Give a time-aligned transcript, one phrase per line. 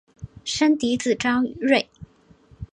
[0.43, 1.87] 生嫡子张锐。